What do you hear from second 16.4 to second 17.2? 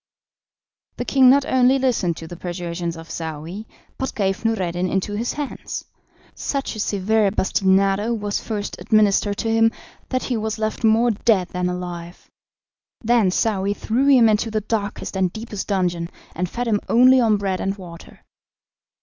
fed him only